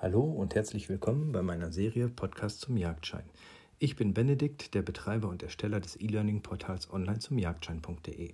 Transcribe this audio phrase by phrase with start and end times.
[0.00, 3.24] Hallo und herzlich willkommen bei meiner Serie Podcast zum Jagdschein.
[3.80, 8.32] Ich bin Benedikt, der Betreiber und Ersteller des E-Learning-Portals online zum Jagdschein.de.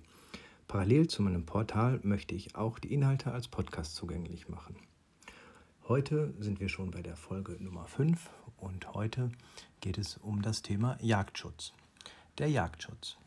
[0.67, 4.75] Parallel zu meinem Portal möchte ich auch die Inhalte als Podcast zugänglich machen.
[5.87, 9.31] Heute sind wir schon bei der Folge Nummer 5 und heute
[9.81, 11.73] geht es um das Thema Jagdschutz.
[12.37, 13.17] Der Jagdschutz.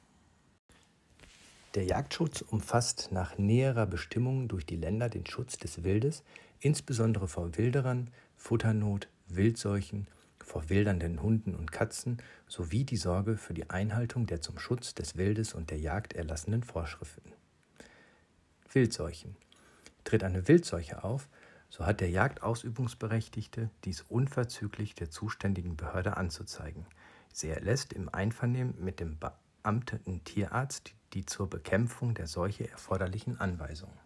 [1.75, 6.23] Der Jagdschutz umfasst nach näherer Bestimmung durch die Länder den Schutz des Wildes,
[6.61, 10.07] insbesondere vor Wilderern, Futternot, Wildseuchen,
[10.39, 15.17] vor wildernden Hunden und Katzen sowie die Sorge für die Einhaltung der zum Schutz des
[15.19, 17.33] Wildes und der Jagd erlassenen Vorschriften.
[18.73, 19.37] Wildseuchen.
[20.05, 21.29] Tritt eine Wildseuche auf,
[21.69, 26.87] so hat der Jagdausübungsberechtigte dies unverzüglich der zuständigen Behörde anzuzeigen.
[27.33, 33.99] Sie erlässt im Einvernehmen mit dem beamteten Tierarzt die zur Bekämpfung der Seuche erforderlichen Anweisungen.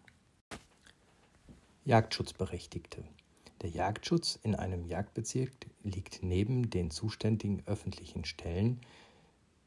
[1.85, 3.05] Jagdschutzberechtigte.
[3.63, 5.53] Der Jagdschutz in einem Jagdbezirk
[5.85, 8.81] liegt neben den zuständigen öffentlichen Stellen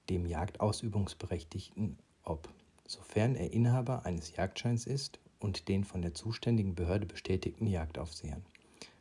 [0.09, 2.49] dem Jagdausübungsberechtigten ob,
[2.85, 8.43] sofern er Inhaber eines Jagdscheins ist und den von der zuständigen Behörde bestätigten Jagdaufsehern.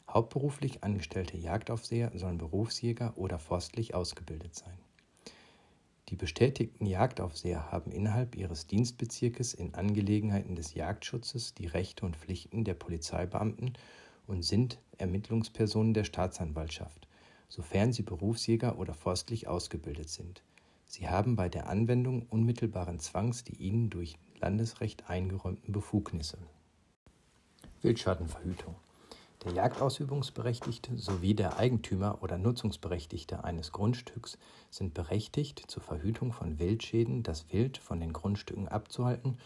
[0.09, 4.79] Hauptberuflich angestellte Jagdaufseher sollen Berufsjäger oder forstlich ausgebildet sein.
[6.11, 12.63] Die bestätigten Jagdaufseher haben innerhalb ihres Dienstbezirkes in Angelegenheiten des Jagdschutzes die Rechte und Pflichten
[12.63, 13.73] der Polizeibeamten
[14.27, 17.09] und sind Ermittlungspersonen der Staatsanwaltschaft,
[17.49, 20.43] sofern sie Berufsjäger oder forstlich ausgebildet sind.
[20.87, 26.39] Sie haben bei der Anwendung unmittelbaren Zwangs die ihnen durch Landesrecht eingeräumten Befugnisse.
[27.83, 28.75] Wildschadenverhütung.
[29.45, 34.39] Der Jagdausübungsberechtigte sowie der Eigentümer oder Nutzungsberechtigte eines Grundstücks
[34.71, 39.37] sind berechtigt, zur Verhütung von Wildschäden das Wild von den Grundstücken abzuhalten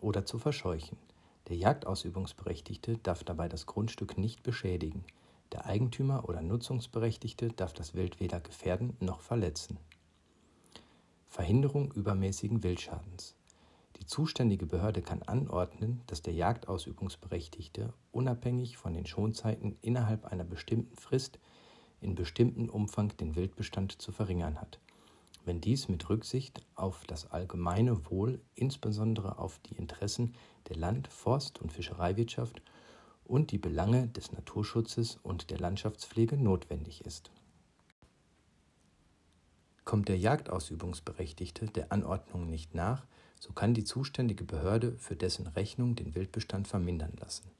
[0.00, 0.98] oder zu verscheuchen.
[1.50, 5.04] Der Jagdausübungsberechtigte darf dabei das Grundstück nicht beschädigen.
[5.50, 9.76] Der Eigentümer oder Nutzungsberechtigte darf das Wild weder gefährden noch verletzen.
[11.26, 13.34] Verhinderung übermäßigen Wildschadens.
[13.96, 20.94] Die zuständige Behörde kann anordnen, dass der Jagdausübungsberechtigte unabhängig von den Schonzeiten innerhalb einer bestimmten
[20.94, 21.40] Frist
[22.00, 24.78] in bestimmtem Umfang den Wildbestand zu verringern hat
[25.44, 30.34] wenn dies mit Rücksicht auf das allgemeine Wohl, insbesondere auf die Interessen
[30.68, 32.62] der Land-, Forst- und Fischereiwirtschaft
[33.24, 37.30] und die Belange des Naturschutzes und der Landschaftspflege notwendig ist.
[39.84, 43.06] Kommt der Jagdausübungsberechtigte der Anordnung nicht nach,
[43.40, 47.50] so kann die zuständige Behörde für dessen Rechnung den Wildbestand vermindern lassen.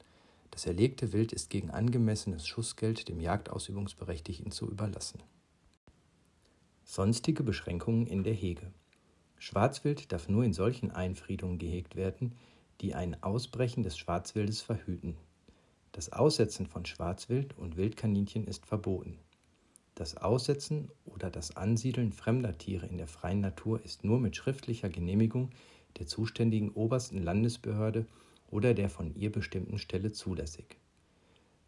[0.51, 5.23] Das erlegte Wild ist gegen angemessenes Schussgeld dem Jagdausübungsberechtigten zu überlassen.
[6.93, 8.69] Sonstige Beschränkungen in der Hege.
[9.37, 12.35] Schwarzwild darf nur in solchen Einfriedungen gehegt werden,
[12.81, 15.15] die ein Ausbrechen des Schwarzwildes verhüten.
[15.93, 19.17] Das Aussetzen von Schwarzwild und Wildkaninchen ist verboten.
[19.95, 24.89] Das Aussetzen oder das Ansiedeln fremder Tiere in der freien Natur ist nur mit schriftlicher
[24.89, 25.51] Genehmigung
[25.97, 28.05] der zuständigen obersten Landesbehörde
[28.49, 30.75] oder der von ihr bestimmten Stelle zulässig.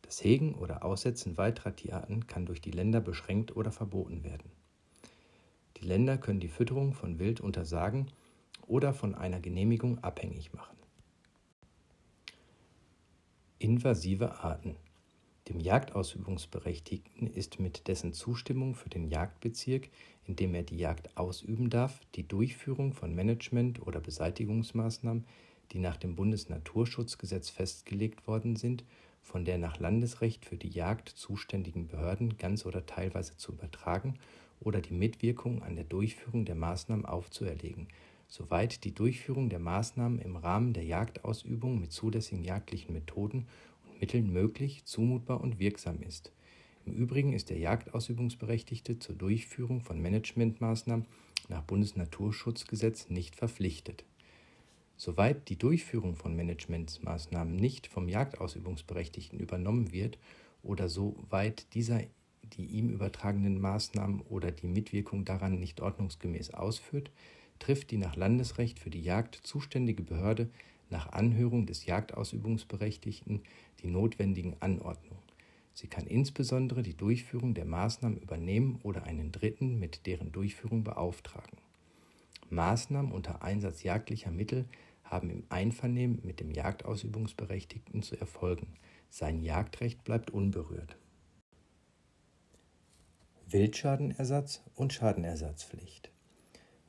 [0.01, 4.51] Das Hegen oder Aussetzen weiterer Tierarten kann durch die Länder beschränkt oder verboten werden.
[5.77, 8.07] Die Länder können die Fütterung von Wild untersagen
[8.67, 10.77] oder von einer Genehmigung abhängig machen.
[13.59, 14.75] Invasive Arten.
[15.49, 19.89] Dem Jagdausübungsberechtigten ist mit dessen Zustimmung für den Jagdbezirk,
[20.25, 25.25] in dem er die Jagd ausüben darf, die Durchführung von Management- oder Beseitigungsmaßnahmen,
[25.71, 28.85] die nach dem Bundesnaturschutzgesetz festgelegt worden sind,
[29.21, 34.19] von der nach Landesrecht für die Jagd zuständigen Behörden ganz oder teilweise zu übertragen
[34.63, 37.87] oder die Mitwirkung an der Durchführung der Maßnahmen aufzuerlegen,
[38.27, 43.47] soweit die Durchführung der Maßnahmen im Rahmen der Jagdausübung mit zulässigen jagdlichen Methoden
[43.85, 46.31] und Mitteln möglich, zumutbar und wirksam ist.
[46.85, 51.05] Im Übrigen ist der Jagdausübungsberechtigte zur Durchführung von Managementmaßnahmen
[51.49, 54.03] nach Bundesnaturschutzgesetz nicht verpflichtet.
[54.97, 60.17] Soweit die Durchführung von Managementmaßnahmen nicht vom Jagdausübungsberechtigten übernommen wird
[60.61, 62.01] oder soweit dieser
[62.53, 67.11] die ihm übertragenen Maßnahmen oder die Mitwirkung daran nicht ordnungsgemäß ausführt,
[67.59, 70.49] trifft die nach Landesrecht für die Jagd zuständige Behörde
[70.89, 73.41] nach Anhörung des Jagdausübungsberechtigten
[73.81, 75.23] die notwendigen Anordnungen.
[75.73, 81.57] Sie kann insbesondere die Durchführung der Maßnahmen übernehmen oder einen Dritten mit deren Durchführung beauftragen.
[82.51, 84.65] Maßnahmen unter Einsatz jagdlicher Mittel
[85.03, 88.67] haben im Einvernehmen mit dem Jagdausübungsberechtigten zu erfolgen.
[89.09, 90.95] Sein Jagdrecht bleibt unberührt.
[93.53, 96.09] Wildschadenersatz und Schadenersatzpflicht.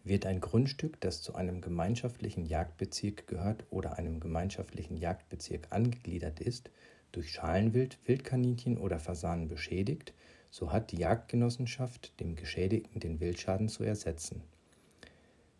[0.02, 6.70] Wird ein Grundstück, das zu einem gemeinschaftlichen Jagdbezirk gehört oder einem gemeinschaftlichen Jagdbezirk angegliedert ist,
[7.12, 10.14] durch Schalenwild, Wildkaninchen oder Fasanen beschädigt,
[10.50, 14.40] so hat die Jagdgenossenschaft dem Geschädigten den Wildschaden zu ersetzen.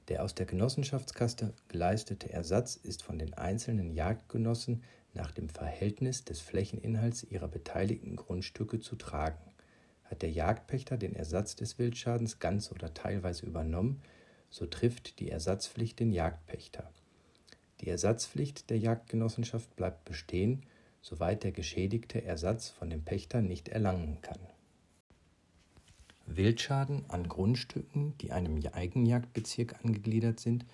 [0.09, 6.41] Der aus der Genossenschaftskasse geleistete Ersatz ist von den einzelnen Jagdgenossen nach dem Verhältnis des
[6.41, 9.54] Flächeninhalts ihrer beteiligten Grundstücke zu tragen.
[10.05, 14.03] Hat der Jagdpächter den Ersatz des Wildschadens ganz oder teilweise übernommen,
[14.51, 16.91] so trifft die Ersatzpflicht den Jagdpächter.
[17.81, 20.63] Die Ersatzpflicht der Jagdgenossenschaft bleibt bestehen,
[21.03, 24.39] soweit der Geschädigte Ersatz von dem Pächter nicht erlangen kann.
[26.27, 30.65] Wildschaden an Grundstücken, die einem Eigenjagdbezirk angegliedert sind,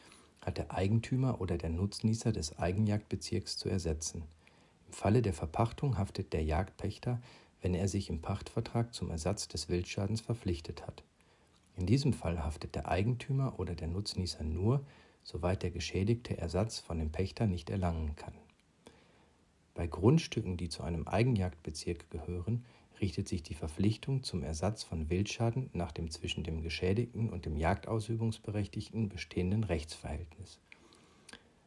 [0.40, 4.22] hat der Eigentümer oder der Nutznießer des Eigenjagdbezirks zu ersetzen.
[4.86, 7.20] Im Falle der Verpachtung haftet der Jagdpächter,
[7.60, 11.02] wenn er sich im Pachtvertrag zum Ersatz des Wildschadens verpflichtet hat.
[11.76, 14.84] In diesem Fall haftet der Eigentümer oder der Nutznießer nur,
[15.22, 18.34] soweit der Geschädigte Ersatz von dem Pächter nicht erlangen kann.
[19.74, 22.64] Bei Grundstücken, die zu einem Eigenjagdbezirk gehören,
[23.00, 27.56] richtet sich die Verpflichtung zum Ersatz von Wildschaden nach dem zwischen dem Geschädigten und dem
[27.56, 30.58] Jagdausübungsberechtigten bestehenden Rechtsverhältnis.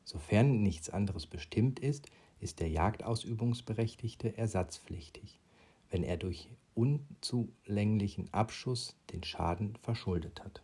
[0.03, 2.07] Sofern nichts anderes bestimmt ist,
[2.39, 5.39] ist der Jagdausübungsberechtigte ersatzpflichtig,
[5.93, 10.63] wenn er durch unzulänglichen Abschuss den Schaden verschuldet hat.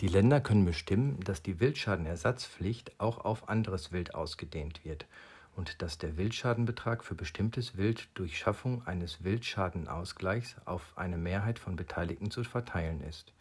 [0.00, 5.06] Die Länder können bestimmen, dass die Wildschadenersatzpflicht auch auf anderes Wild ausgedehnt wird
[5.54, 11.76] und dass der Wildschadenbetrag für bestimmtes Wild durch Schaffung eines Wildschadenausgleichs auf eine Mehrheit von
[11.76, 13.32] Beteiligten zu verteilen ist,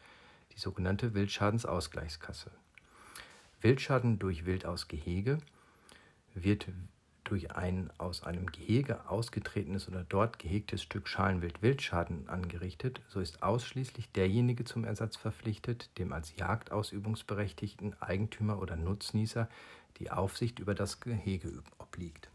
[0.53, 2.51] die sogenannte Wildschadensausgleichskasse.
[3.61, 5.39] Wildschaden durch Wild aus Gehege
[6.35, 6.67] wird
[7.23, 13.43] durch ein aus einem Gehege ausgetretenes oder dort gehegtes Stück Schalenwild Wildschaden angerichtet, so ist
[13.43, 19.49] ausschließlich derjenige zum Ersatz verpflichtet, dem als Jagdausübungsberechtigten Eigentümer oder Nutznießer
[19.97, 22.29] die Aufsicht über das Gehege obliegt.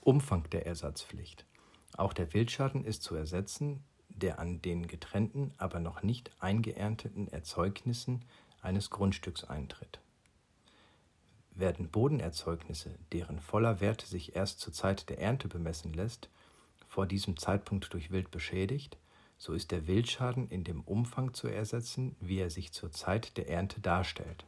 [0.00, 1.46] Umfang der Ersatzpflicht.
[1.96, 8.24] Auch der Wildschaden ist zu ersetzen, der an den getrennten, aber noch nicht eingeernteten Erzeugnissen
[8.60, 10.00] eines Grundstücks eintritt.
[11.54, 16.28] Werden Bodenerzeugnisse, deren voller Wert sich erst zur Zeit der Ernte bemessen lässt,
[16.88, 18.98] vor diesem Zeitpunkt durch Wild beschädigt,
[19.38, 23.48] so ist der Wildschaden in dem Umfang zu ersetzen, wie er sich zur Zeit der
[23.48, 24.44] Ernte darstellt.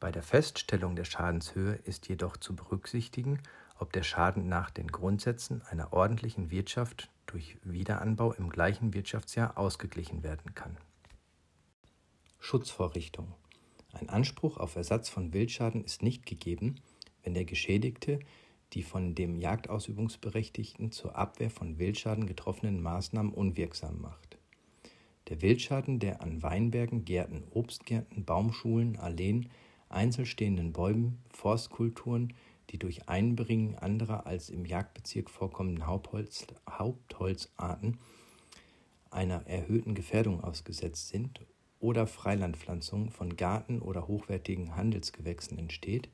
[0.00, 3.40] Bei der Feststellung der Schadenshöhe ist jedoch zu berücksichtigen,
[3.78, 10.22] ob der Schaden nach den Grundsätzen einer ordentlichen Wirtschaft durch Wiederanbau im gleichen Wirtschaftsjahr ausgeglichen
[10.22, 10.76] werden kann.
[12.38, 13.34] Schutzvorrichtung.
[14.04, 16.74] Ein Anspruch auf Ersatz von Wildschaden ist nicht gegeben,
[17.22, 18.20] wenn der Geschädigte
[18.74, 24.36] die von dem Jagdausübungsberechtigten zur Abwehr von Wildschaden getroffenen Maßnahmen unwirksam macht.
[25.30, 29.48] Der Wildschaden, der an Weinbergen, Gärten, Obstgärten, Baumschulen, Alleen,
[29.88, 32.34] einzelstehenden Bäumen, Forstkulturen,
[32.68, 37.96] die durch Einbringen anderer als im Jagdbezirk vorkommenden Hauptholz, Hauptholzarten
[39.10, 41.40] einer erhöhten Gefährdung ausgesetzt sind
[41.84, 46.08] oder Freilandpflanzung von Garten- oder hochwertigen Handelsgewächsen entsteht,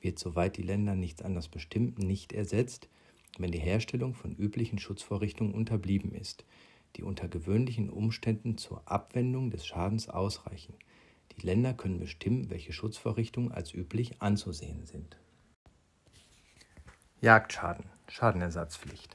[0.00, 2.88] wird, soweit die Länder nichts anderes bestimmen, nicht ersetzt,
[3.38, 6.44] wenn die Herstellung von üblichen Schutzvorrichtungen unterblieben ist,
[6.96, 10.74] die unter gewöhnlichen Umständen zur Abwendung des Schadens ausreichen–
[11.36, 15.16] die Länder können bestimmen, welche Schutzvorrichtungen als üblich anzusehen sind.
[17.20, 19.14] Jagdschaden, Schadenersatzpflicht.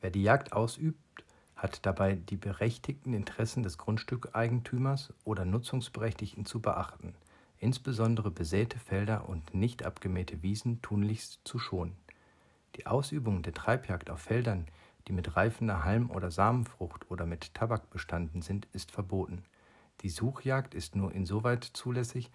[0.00, 1.00] Wer die Jagd ausübt,
[1.56, 7.14] hat dabei die berechtigten Interessen des Grundstückeigentümers oder Nutzungsberechtigten zu beachten,
[7.58, 11.96] insbesondere besäte Felder und nicht abgemähte Wiesen tunlichst zu schonen.
[12.76, 14.66] Die Ausübung der Treibjagd auf Feldern,
[15.08, 19.42] die mit reifender Halm- oder Samenfrucht oder mit Tabak bestanden sind, ist verboten.
[20.02, 22.30] Die Suchjagd ist nur insoweit zulässig,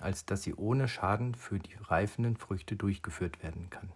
[0.00, 3.92] als dass sie ohne Schaden für die reifenden Früchte durchgeführt werden kann.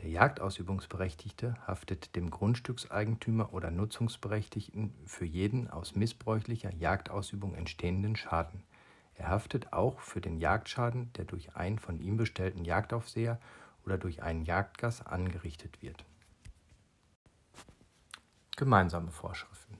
[0.00, 8.62] Der Jagdausübungsberechtigte haftet dem Grundstückseigentümer oder Nutzungsberechtigten für jeden aus missbräuchlicher Jagdausübung entstehenden Schaden.
[9.14, 13.40] Er haftet auch für den Jagdschaden, der durch einen von ihm bestellten Jagdaufseher
[13.86, 16.04] oder durch einen Jagdgast angerichtet wird.
[18.56, 19.78] Gemeinsame Vorschriften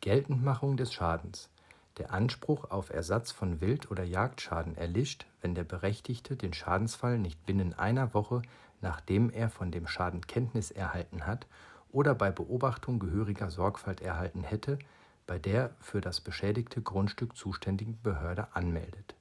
[0.00, 1.50] Geltendmachung des Schadens.
[1.98, 7.44] Der Anspruch auf Ersatz von Wild- oder Jagdschaden erlischt, wenn der Berechtigte den Schadensfall nicht
[7.46, 8.42] binnen einer Woche,
[8.80, 11.46] nachdem er von dem Schaden Kenntnis erhalten hat
[11.90, 14.78] oder bei Beobachtung gehöriger Sorgfalt erhalten hätte,
[15.26, 19.14] bei der für das beschädigte Grundstück zuständigen Behörde anmeldet.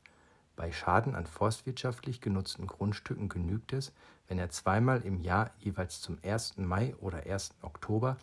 [0.56, 3.94] Bei Schaden an forstwirtschaftlich genutzten Grundstücken genügt es,
[4.28, 6.58] wenn er zweimal im Jahr jeweils zum 1.
[6.58, 7.54] Mai oder 1.
[7.62, 8.18] Oktober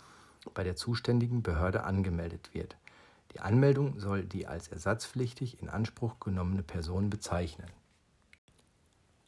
[0.53, 2.77] bei der zuständigen Behörde angemeldet wird.
[3.33, 7.71] Die Anmeldung soll die als ersatzpflichtig in Anspruch genommene Person bezeichnen.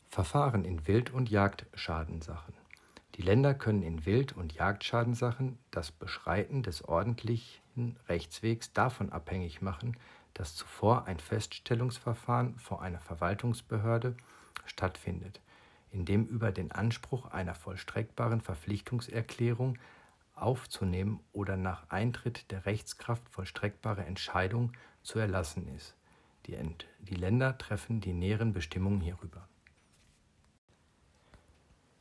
[0.08, 2.54] Verfahren in Wild- und Jagdschadensachen.
[3.16, 9.96] Die Länder können in Wild- und Jagdschadensachen das Beschreiten des ordentlichen Rechtswegs davon abhängig machen,
[10.34, 14.16] dass zuvor ein Feststellungsverfahren vor einer Verwaltungsbehörde
[14.66, 15.40] stattfindet,
[15.90, 19.78] in dem über den Anspruch einer vollstreckbaren Verpflichtungserklärung
[20.34, 24.72] aufzunehmen oder nach Eintritt der Rechtskraft vollstreckbare Entscheidung
[25.02, 25.94] zu erlassen ist.
[26.46, 26.56] Die,
[27.00, 29.48] die Länder treffen die näheren Bestimmungen hierüber.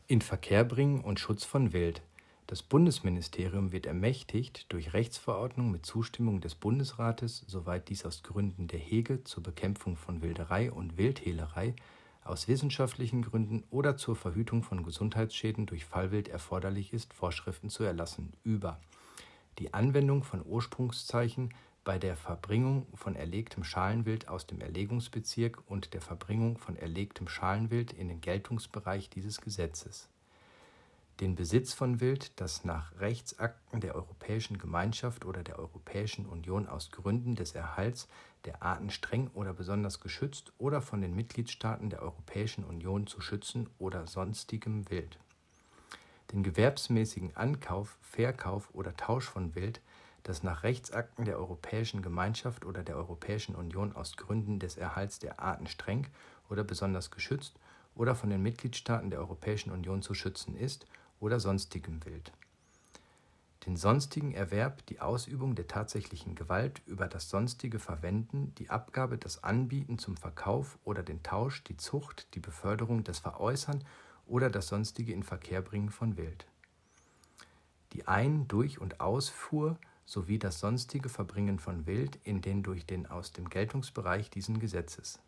[0.08, 2.04] In Verkehr bringen und Schutz von Wild.
[2.46, 8.78] Das Bundesministerium wird ermächtigt, durch Rechtsverordnung mit Zustimmung des Bundesrates, soweit dies aus Gründen der
[8.78, 11.74] Hege zur Bekämpfung von Wilderei und Wildhehlerei,
[12.24, 18.34] aus wissenschaftlichen Gründen oder zur Verhütung von Gesundheitsschäden durch Fallwild erforderlich ist, Vorschriften zu erlassen.
[18.44, 18.80] Über.
[19.58, 21.52] Die Anwendung von Ursprungszeichen
[21.86, 27.94] bei der Verbringung von erlegtem Schalenwild aus dem Erlegungsbezirk und der Verbringung von erlegtem Schalenwild
[27.94, 30.10] in den Geltungsbereich dieses Gesetzes
[31.22, 36.92] den Besitz von Wild, das nach Rechtsakten der Europäischen Gemeinschaft oder der Europäischen Union aus
[36.92, 38.10] Gründen des Erhalts
[38.44, 43.70] der Arten streng oder besonders geschützt oder von den Mitgliedstaaten der Europäischen Union zu schützen
[43.80, 45.18] oder sonstigem Wild.
[46.34, 49.80] Den gewerbsmäßigen Ankauf, Verkauf oder Tausch von Wild,
[50.26, 55.40] das nach Rechtsakten der Europäischen Gemeinschaft oder der Europäischen Union aus Gründen des Erhalts der
[55.40, 56.08] Arten streng
[56.50, 57.54] oder besonders geschützt
[57.94, 60.88] oder von den Mitgliedstaaten der Europäischen Union zu schützen ist
[61.20, 62.32] oder sonstigem Wild.
[63.68, 69.44] Den sonstigen Erwerb, die Ausübung der tatsächlichen Gewalt über das sonstige Verwenden, die Abgabe, das
[69.44, 73.84] Anbieten zum Verkauf oder den Tausch, die Zucht, die Beförderung, das Veräußern
[74.26, 76.48] oder das sonstige Inverkehrbringen von Wild.
[77.94, 83.08] Die Ein-, Durch- und Ausfuhr sowie das sonstige Verbringen von Wild in den durch den
[83.08, 85.20] aus dem Geltungsbereich diesen Gesetzes.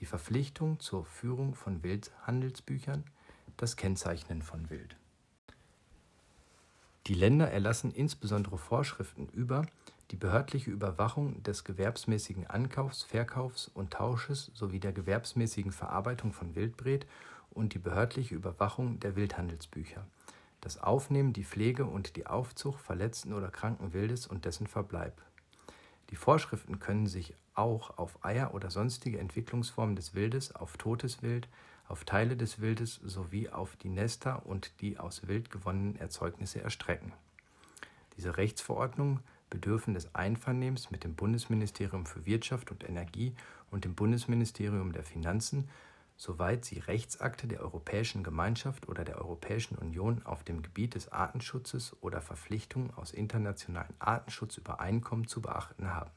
[0.00, 3.04] Die Verpflichtung zur Führung von Wildhandelsbüchern,
[3.56, 4.96] das Kennzeichnen von Wild.
[7.06, 9.66] Die Länder erlassen insbesondere Vorschriften über
[10.10, 17.06] die behördliche Überwachung des gewerbsmäßigen Ankaufs, Verkaufs und Tausches sowie der gewerbsmäßigen Verarbeitung von Wildbret
[17.50, 20.06] und die behördliche Überwachung der Wildhandelsbücher,
[20.68, 25.22] das Aufnehmen, die Pflege und die Aufzucht verletzten oder kranken Wildes und dessen Verbleib.
[26.10, 31.48] Die Vorschriften können sich auch auf Eier oder sonstige Entwicklungsformen des Wildes, auf totes Wild,
[31.88, 37.14] auf Teile des Wildes sowie auf die Nester und die aus Wild gewonnenen Erzeugnisse erstrecken.
[38.18, 43.32] Diese Rechtsverordnungen bedürfen des Einvernehmens mit dem Bundesministerium für Wirtschaft und Energie
[43.70, 45.70] und dem Bundesministerium der Finanzen,
[46.18, 51.96] soweit sie Rechtsakte der Europäischen Gemeinschaft oder der Europäischen Union auf dem Gebiet des Artenschutzes
[52.02, 56.10] oder Verpflichtungen aus internationalen Artenschutzübereinkommen zu beachten haben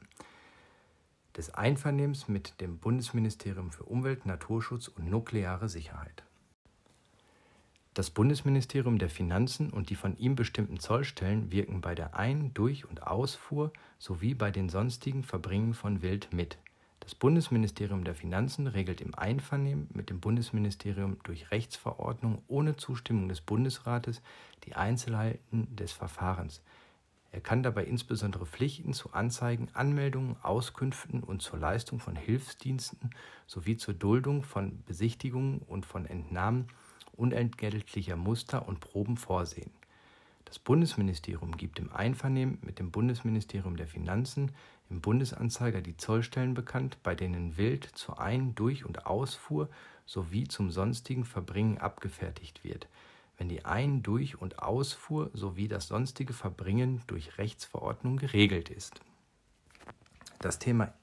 [1.36, 6.22] des Einvernehmens mit dem Bundesministerium für Umwelt, Naturschutz und nukleare Sicherheit.
[7.94, 12.88] Das Bundesministerium der Finanzen und die von ihm bestimmten Zollstellen wirken bei der Ein-, Durch-
[12.88, 16.58] und Ausfuhr sowie bei den sonstigen Verbringen von Wild mit.
[17.02, 23.40] Das Bundesministerium der Finanzen regelt im Einvernehmen mit dem Bundesministerium durch Rechtsverordnung ohne Zustimmung des
[23.40, 24.22] Bundesrates
[24.64, 26.62] die Einzelheiten des Verfahrens,
[27.32, 33.08] er kann dabei insbesondere Pflichten zu Anzeigen, Anmeldungen, Auskünften und zur Leistung von Hilfsdiensten
[33.46, 36.68] sowie zur Duldung von Besichtigungen und von Entnahmen
[37.16, 39.70] unentgeltlicher Muster und Proben vorsehen.
[40.44, 44.52] Das Bundesministerium gibt im Einvernehmen mit dem Bundesministerium der Finanzen
[44.92, 49.68] im Bundesanzeiger die Zollstellen bekannt, bei denen Wild zur Ein-, Durch- und Ausfuhr
[50.06, 52.86] sowie zum sonstigen Verbringen abgefertigt wird
[53.42, 59.00] wenn die Ein-, Durch- und Ausfuhr sowie das sonstige Verbringen durch Rechtsverordnung geregelt ist.
[60.38, 60.94] Das Thema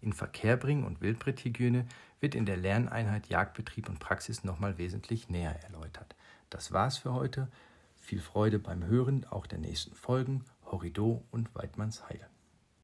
[0.00, 1.86] in Verkehr bringen und Wildbrethygiene
[2.20, 6.16] wird in der Lerneinheit Jagdbetrieb und Praxis nochmal wesentlich näher erläutert.
[6.48, 7.48] Das war's für heute.
[7.96, 10.46] Viel Freude beim Hören auch der nächsten Folgen.
[10.64, 12.26] Horrido und Weidmanns Heil.